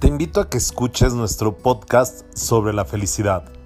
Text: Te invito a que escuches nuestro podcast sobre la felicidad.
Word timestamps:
Te 0.00 0.08
invito 0.08 0.40
a 0.40 0.48
que 0.48 0.56
escuches 0.56 1.12
nuestro 1.12 1.58
podcast 1.58 2.24
sobre 2.34 2.72
la 2.72 2.86
felicidad. 2.86 3.59